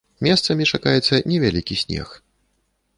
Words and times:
Месцамі 0.27 0.67
чакаецца 0.71 1.21
невялікі 1.33 1.81
снег. 1.85 2.07